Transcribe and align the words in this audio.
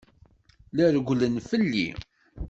La 0.77 0.85
rewwlen 0.93 1.35
fell-i. 1.49 1.87